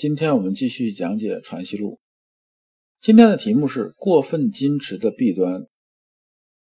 [0.00, 1.96] 今天我们继续讲解《传习录》。
[3.00, 5.66] 今天的题目是过分矜持的弊端，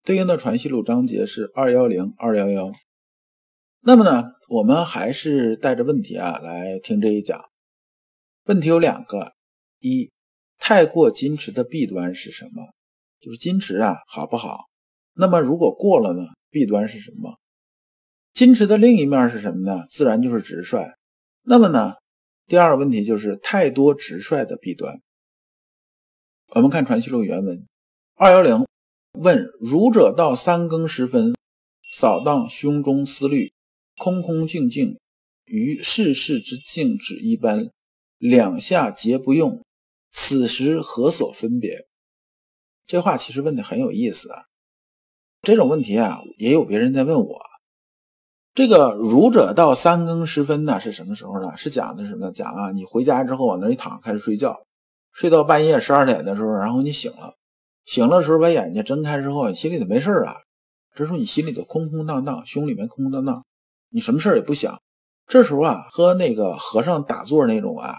[0.03, 2.73] 对应的《传习录》章节是二幺零二幺幺。
[3.83, 7.41] 那么呢，我们还是带着问题啊来听这一讲。
[8.47, 9.35] 问题有两个：
[9.79, 10.11] 一，
[10.59, 12.65] 太过矜持的弊端是什么？
[13.21, 14.63] 就是矜持啊，好不好？
[15.15, 16.27] 那么如果过了呢？
[16.51, 17.39] 弊端是什么？
[18.35, 19.85] 矜持的另一面是什么呢？
[19.89, 20.93] 自然就是直率。
[21.45, 21.95] 那么呢，
[22.49, 25.03] 第二个问题就是太多直率的弊端。
[26.55, 27.67] 我们看《传习录》原文，
[28.15, 28.67] 二幺零
[29.13, 31.35] 问：儒者到三更时分，
[31.93, 33.53] 扫荡胸中思虑，
[33.99, 34.99] 空空静静，
[35.45, 37.71] 于世事之静止一般，
[38.17, 39.63] 两下皆不用，
[40.11, 41.87] 此时何所分别？
[42.87, 44.47] 这话其实问的很有意思啊。
[45.43, 47.48] 这种问题啊，也有别人在问我。
[48.59, 51.57] 这个儒者到三更时分呢，是什么时候呢？
[51.57, 52.33] 是讲的什么？
[52.33, 54.59] 讲啊，你回家之后往那一躺，开始睡觉。
[55.13, 57.37] 睡到半夜十二点的时候，然后你醒了，
[57.85, 60.35] 醒了时候把眼睛睁开之后，你心里头没事啊。
[60.93, 63.45] 这时候你心里头空空荡荡，胸里面空空荡荡，
[63.91, 64.77] 你什么事儿也不想。
[65.29, 67.99] 这时候啊，和那个和尚打坐那种啊，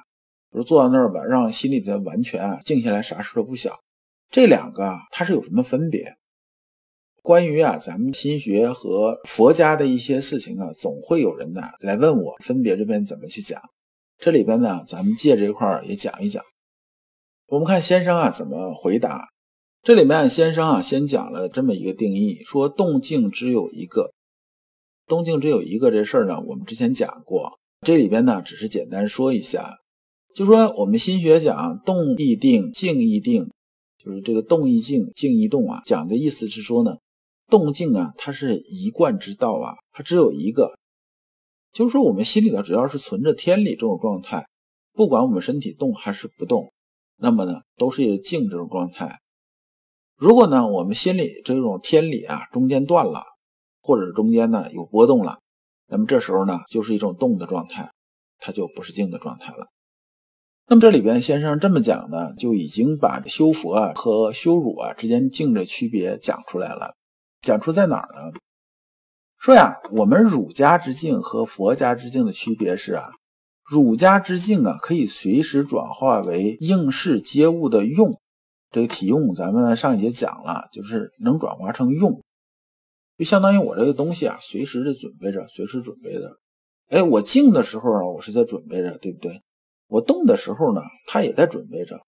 [0.53, 3.73] 就坐在那儿吧，让心里头完全啊静下来，啥事都不想。
[4.29, 6.17] 这两个啊它是有什么分别？
[7.29, 13.61] 关于啊，咱们心学和佛家的一些事情啊，总会有人呢来问我，分别这边怎么去讲。
[14.17, 16.43] 这里边呢，咱们借这块儿也讲一讲。
[17.49, 19.27] 我们看先生啊怎么回答。
[19.83, 24.11] 这里面先生啊先讲了这么一个定义，说动静只有一个，
[25.05, 27.59] 动静只有一个这事儿呢，我们之前讲过。
[27.85, 29.77] 这里边呢只是简单说一下，
[30.33, 33.51] 就说我们心学讲动亦定，静亦定，
[34.03, 35.83] 就是这个动亦静，静亦动啊。
[35.85, 36.97] 讲的意思是说呢，
[37.49, 40.77] 动静啊它是一贯之道啊，它只有一个，
[41.71, 44.47] 就是说我们心里头只要是存着天理这种状态，
[44.93, 46.71] 不管我们身体动还是不动。
[47.21, 49.19] 那么呢，都是一个静这种状态。
[50.15, 53.23] 如果呢，我们心里这种天理啊中间断了，
[53.81, 55.39] 或者中间呢有波动了，
[55.87, 57.91] 那么这时候呢就是一种动的状态，
[58.37, 59.67] 它就不是静的状态了。
[60.67, 66.93] 那么这里边先生这么讲呢，就已经把修佛啊和修儒啊之间静的区别讲出来了。
[67.41, 68.31] 讲出在哪儿呢？
[69.37, 73.09] 说呀，我们儒家之境和佛家之境的区别是啊。
[73.63, 78.19] 儒家之境啊，可以随时转化为应试接物的用。
[78.71, 82.21] 这个体用，咱们上一节讲了，就是能转化成用，
[83.17, 86.37] 就相当于我这个东西啊，随时的准备着，随时准备着。
[86.89, 89.41] 哎，我静的时候啊，我是在准备着，对不对？
[89.87, 91.99] 我动的时候呢，它也在准备着，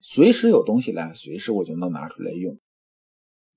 [0.00, 2.58] 随时有东西来，随时我就能拿出来用。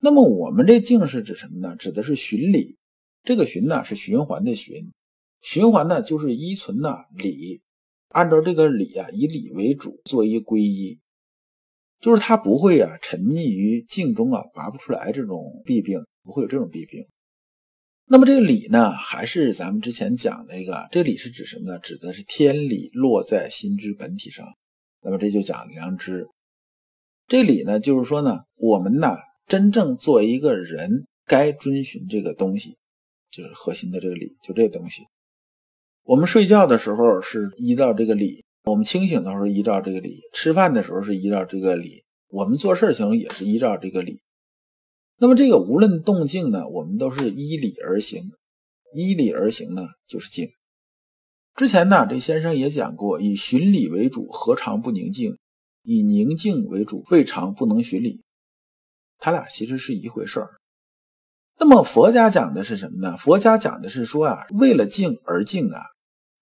[0.04, 1.76] 那么我们这静是指什么呢？
[1.76, 2.76] 指的是循理。
[3.22, 4.92] 这个循呢，是循环的循。
[5.40, 7.62] 循环呢，就是依存呢理，
[8.08, 10.98] 按照这个理啊，以理为主，做一归一，
[12.00, 17.06] 就是他不会啊沉溺于静中啊拔不出来这种弊病，不会有这种弊病。
[18.06, 21.78] 那么这个理呢，还是咱们之前讲那个，这理是指什么呢？
[21.78, 24.44] 指的是天理落在心之本体上。
[25.00, 26.26] 那么这就讲良知。
[27.28, 29.16] 这理呢，就是说呢，我们呢
[29.52, 32.78] 真正作为一个人，该遵循这个东西，
[33.30, 35.02] 就是核心的这个理，就这东西。
[36.04, 44.22] 我们睡觉的时候是依照这个理，我们清醒的时候依照这个理，吃饭的时候是依照这个理，我们做事情也是依照这个理。
[45.18, 48.32] 那么这个无论动静呢，我们都是依理而行，
[48.94, 50.48] 依理而行呢就是静。
[51.54, 55.36] 之前呢，这先生也讲过，以循理为主，何尝不宁静？
[55.82, 58.22] 以宁静为主，未尝不能循理。
[59.22, 60.50] 他俩其实是一回事儿。
[61.60, 63.16] 那么佛家讲的是什么呢？
[63.16, 65.80] 佛家讲的是说啊，为了静而静啊。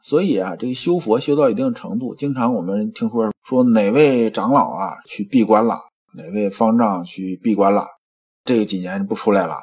[0.03, 5.79] 所以啊，这个修佛修到一定程度，经常我们听说说哪位长老啊去闭关了，
[6.15, 7.85] 哪位方丈去闭关了，
[8.45, 9.57] 这几年不出来了，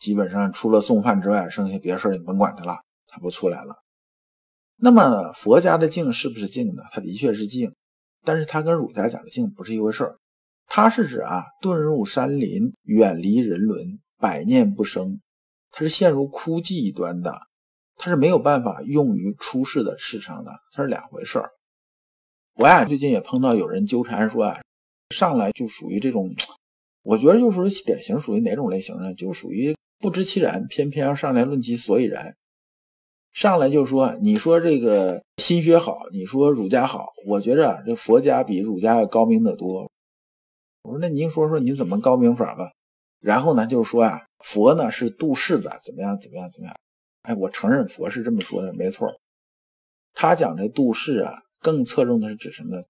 [0.00, 3.76] 基本上除了送饭之外，剩下别的事儿你甭管他了，他不出来了。
[4.76, 6.82] 那么佛家的静是不是静呢？
[6.90, 7.72] 它的确是静，
[8.24, 10.16] 但是它跟儒家讲的静不是一回事儿。
[10.72, 15.20] 它是指啊，遁入山林，远离人伦，百念不生，
[15.72, 17.40] 它是陷入枯寂一端的。
[17.96, 21.50] 它是没有办法用于出世的世上的，它是两回事儿。
[22.54, 24.60] 我呀最近也碰到有人纠缠说啊，
[25.12, 26.32] 上来就属于这种，
[27.02, 29.12] 我觉得就是典型属于哪种类型呢？
[29.14, 32.36] 就属于不知其然，偏偏要上来论其所以然。
[33.32, 39.90] 上来就说，你说这个心学好，你说儒家好，我觉着这佛家比儒家要高明得多。
[40.90, 42.72] 我说那您说说你怎么高明法吧？
[43.20, 46.74] 然后呢，就是说啊，佛呢是度世的，怎么样怎么样怎么样？
[47.22, 49.08] 哎，我承认佛是这么说的，没错。
[50.14, 52.82] 他讲这度世啊，更侧重的是指什么呢？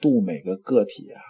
[0.00, 1.20] 度每个个体啊。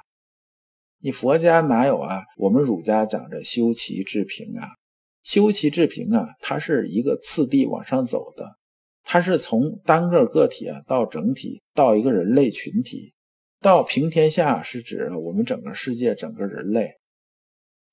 [1.00, 2.22] 你佛家哪有啊？
[2.38, 4.68] 我们儒家讲着修齐治平啊。
[5.22, 8.56] 修齐治平啊，它是一个次第往上走的，
[9.02, 13.12] 它是从单个个体啊到整体，到一个人类群体，
[13.64, 16.98] 道平天下，是指我们整个世界、整个人类，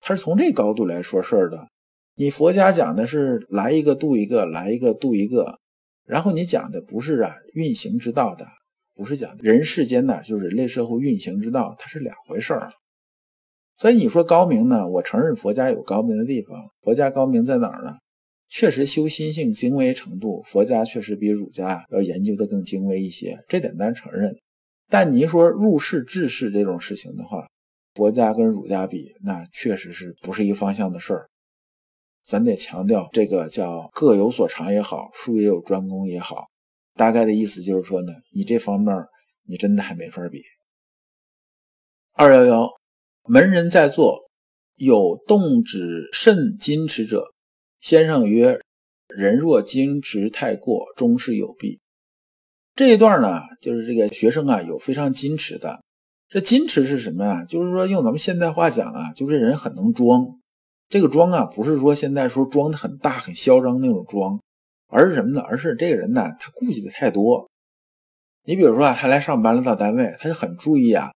[0.01, 1.69] 它是从这高度来说事儿的。
[2.15, 5.59] 你佛家讲的是来一个度一个，来一个度一个，
[6.06, 8.45] 然后你讲的不是啊运行之道的，
[8.94, 12.73] 不是讲人世间呢，就是人类社会运行之道，它是两回事儿。
[13.77, 14.85] 所以你说高明呢？
[14.89, 16.69] 我承认佛家有高明的地方。
[16.81, 17.95] 佛家高明在哪儿呢？
[18.50, 24.35] 确实修心性精微程度，佛家确实比儒家要研究的更精微一些，这点咱承认。
[24.91, 27.47] 但您说入世治世这种事情的话，
[27.95, 31.29] 佛家跟儒家比，那确实是不是一方向的事儿。
[32.25, 36.47] 咱得强调这个叫各有所长也好，术业有专攻也好，
[36.95, 38.93] 大概的意思就是说呢，你这方面
[39.47, 40.43] 你真的还没法比。
[42.11, 42.69] 二幺幺。
[43.23, 44.19] 门人在座，
[44.77, 47.23] 有动止甚矜持者。
[47.79, 48.59] 先生曰
[49.07, 51.79] ：“人若矜持太过，终是有弊。”
[52.81, 55.83] 这一段呢，就是这个学生啊，有非常矜持的。
[56.28, 57.45] 这矜持是什么呀？
[57.45, 60.25] 就是说用咱们现代话讲啊，就这人很能装。
[60.89, 64.42] 这个装啊，不是说现在说装的很大、很嚣张那种装，
[64.88, 65.42] 而是什么呢？
[65.42, 67.48] 而是这个人呢，他顾忌的太多。
[68.45, 71.12] 你比如说啊，他来上班了，到单位，他就很注意啊。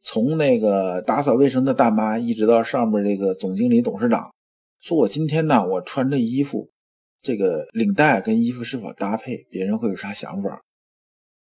[0.00, 4.32] 从那个打扫卫生的大妈，一直到上面这个总经理、董事长，
[4.80, 6.70] 说我今天呢，我穿这衣服，
[7.20, 10.62] 这个领带跟衣服是否搭配，别人会有啥想法？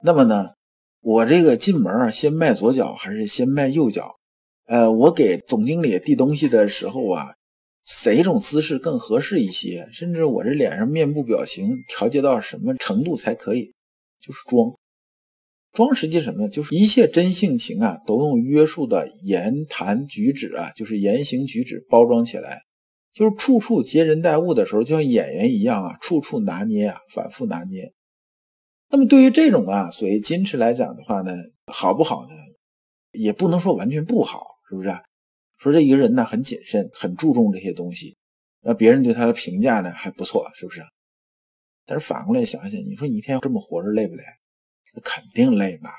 [0.04, 0.50] 那么呢，
[1.02, 4.16] 我这个进门啊，先迈左脚还是先迈右脚？
[4.68, 7.36] 呃，我给总经理递东西的时候啊，
[8.06, 9.88] 哪种姿势更合适一些？
[9.92, 13.74] 甚至我这脸上面部表情调节到什么程度才可以？
[14.20, 14.74] 就是装。
[15.74, 16.50] 装实际什么呢？
[16.50, 22.62] 就是一切真性情啊，都用约束的言谈举止啊，就是言行举止包装起来，
[23.14, 27.94] 就是处处接人待物的时候，就像演员一样啊，处处拿捏啊，反复拿捏。
[28.92, 31.32] 那么对于这种啊，所谓矜持来讲的话呢，
[31.68, 32.36] 好不好呢？
[33.14, 34.90] 也不能说完全不好，是不是？
[35.58, 38.18] 说这一个人呢，很谨慎，很注重这些东西，
[38.62, 40.82] 那别人对他的评价呢还不错，是不是？
[41.86, 44.24] 但是反过来想想，你说你一天这么活着累不累？
[44.94, 45.90] 那肯定累吧，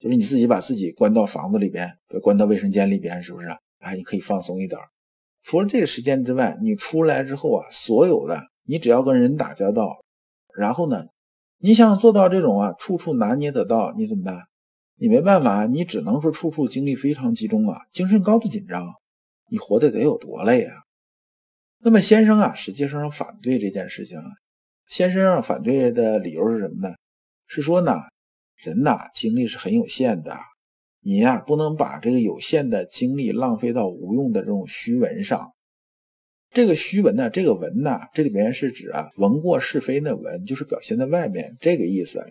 [0.00, 3.48] 就是你自己把自己关到房子里边，关到卫生间里边，是不是？
[3.78, 4.80] 哎，你可以放松一点。
[5.42, 9.96] 除了这个时间之外，你出来之后啊，所有的你只要跟人打交道，
[10.54, 11.06] 然后呢，
[11.58, 14.42] 你想做到这种啊，处处拿捏得到，你怎么办？
[14.98, 18.86] 你没办法，你只能说处处精力非常集中啊，精神高度紧张，
[19.50, 20.74] 你活得得有多累啊？
[21.78, 24.24] 那么先生啊，实际上反对这件事情啊。
[24.86, 26.94] 先生反对的理由是什么呢？
[27.46, 27.94] 是说呢，
[28.56, 30.36] 人呐精力是很有限的，
[31.00, 35.52] 你呀不能把这个有限的精力浪费到无用的这种虚文上。
[36.52, 42.24] 这个虚文呢，这个文呢，这里面是指啊文过是非的文，就是表现在外面这个意思。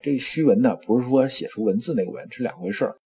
[0.00, 2.96] 这个虚文呢，不是说写出文字那个文，是两回事儿。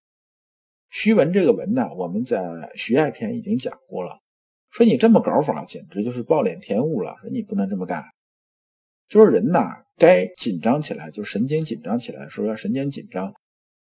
[0.90, 4.18] 虚文这个文呢，我们在徐爱篇已经讲过了，
[4.70, 8.02] 说你这么搞法，简直就是暴殄天物了，说你不能这么干。
[9.08, 13.32] 就是人呐，该紧张起来，就神经紧张起来的时候要神经紧张。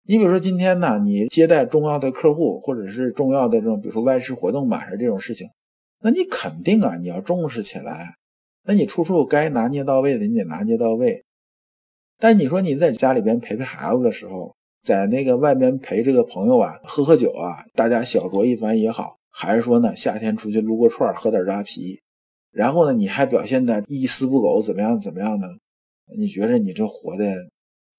[0.03, 5.47] 你比如说今天呢，你接待重要的客户，或者是重要的这种，比如说外事活动吧，还是这种事情，
[6.01, 8.15] 那你肯定啊，你要重视起来。
[8.63, 11.25] 那你处处该拿捏到位的，你得拿捏到位。
[12.17, 22.01] 但你说你在家里边陪陪孩子的时候，在那个外边陪这个朋友啊，喝喝酒啊，大家小酌一番也好，还是说呢，夏天出去撸个串，喝点扎啤。
[22.51, 25.47] 然后呢，你还表现的一丝不苟，怎么样怎么样呢？
[26.17, 27.49] 你觉得你这活的，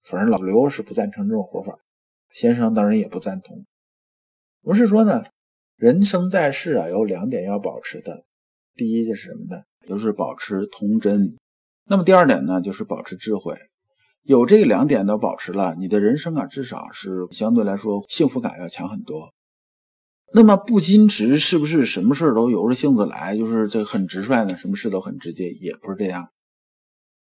[0.03, 1.77] 反正老刘是不赞成这种活法，
[2.33, 3.65] 先生当然也不赞同。
[4.61, 5.23] 不是说呢，
[5.81, 8.23] 人生在世啊，有两点要保持的，
[8.75, 9.63] 第一就是什么呢？
[9.87, 11.35] 就是保持童真。
[11.85, 13.57] 那么第二点呢，就是保持智慧。
[14.21, 19.33] 有这两点都保持了，你的人生啊，至少是相对来说幸福感要强很多。
[20.35, 24.55] 那么不矜持是不是什么事都由着性子来，就是这很直率呢？
[24.55, 26.29] 什么事都很直接，也不是这样。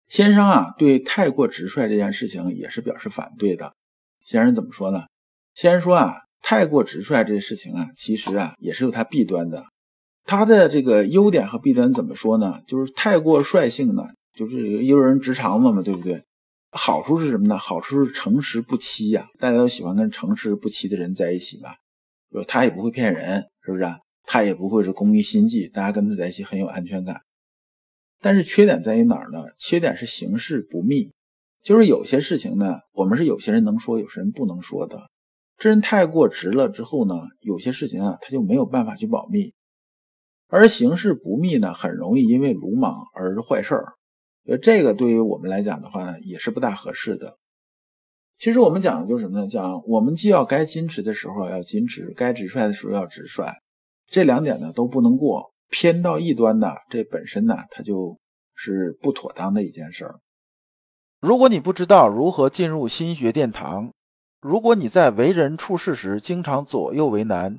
[0.08, 3.76] 先生啊，对太过直率这件事情也是表示反对的。
[4.24, 5.04] 先生怎么说呢？
[5.54, 9.64] 先生说啊，太过直率这些事情啊，其实啊也是有它弊端的。
[10.24, 12.60] 它的这个优点和弊端怎么说呢？
[12.66, 16.22] 就是太过率性呢，就是诱人直肠子嘛，对不对？
[16.70, 17.56] 好处是什么呢？
[17.56, 21.70] 好处是诚实不欺呀，大家都喜欢跟诚实不欺的人在一起嘛。
[22.30, 23.84] 就他也不会骗人，是不是？
[24.24, 27.22] 他也不会是工于心计，大家跟他在一起很有安全感。
[28.20, 29.44] 但是缺点在于哪儿呢？
[29.56, 31.10] 缺点是行事不密，
[31.64, 35.08] 就是有些事情呢，我们是有些人能说，有些人不能说的。
[35.58, 39.52] 这人太过直了之后呢，有些事情啊，他就没有办法去保密。
[40.46, 43.94] 而行事不密呢，很容易因为鲁莽而坏事儿。
[44.46, 47.36] 呃，这个对于我们来讲的话呢，也是不大合适的。
[48.38, 49.48] 其实我们讲的就是什么呢？
[49.48, 53.52] 讲我们既要该矜持的时候要矜持，该直率的时候要直率，
[54.06, 55.52] 这两点呢都不能过。
[55.70, 58.16] 偏到一端的，这本身呢，它就
[58.54, 60.20] 是不妥当的一件事儿。
[61.20, 63.92] 如果你不知道如何进入心学殿堂，
[64.40, 67.58] 如果你在为人处事时经常左右为难，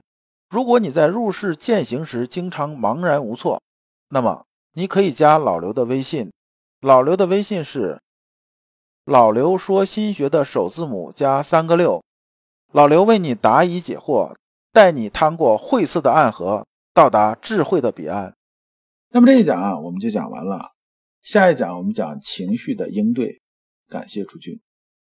[0.49, 3.61] 如果你在入世践行时经常茫然无措，
[4.09, 6.31] 那么你可以加老刘的微信。
[6.81, 7.99] 老刘的微信是
[9.03, 12.01] 老刘说心学的首字母加三个六。
[12.71, 14.33] 老刘为你答疑解惑，
[14.71, 18.33] 带你趟过晦涩的暗河，到达智慧的彼岸。
[19.09, 20.71] 那么这一讲啊，我们就讲完了。
[21.21, 23.41] 下一讲我们讲情绪的应对。
[23.89, 24.61] 感谢诸君。